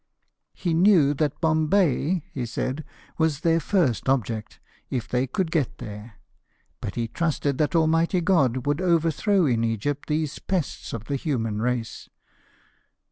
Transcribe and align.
"He 0.65 0.73
knew 0.73 1.13
that 1.13 1.39
Bombay," 1.41 2.23
he 2.33 2.47
said," 2.47 2.83
was 3.19 3.41
their 3.41 3.59
first 3.59 4.09
object, 4.09 4.59
if 4.89 5.07
they 5.07 5.27
could 5.27 5.51
get 5.51 5.77
there; 5.77 6.15
but 6.81 6.95
he 6.95 7.07
trusted 7.07 7.59
that 7.59 7.75
Almighty 7.75 8.19
God 8.21 8.65
would 8.65 8.81
overthrow 8.81 9.45
in 9.45 9.63
Egypt 9.63 10.07
these 10.09 10.39
pests 10.39 10.91
of 10.93 11.05
the 11.05 11.17
human 11.17 11.61
race. 11.61 12.09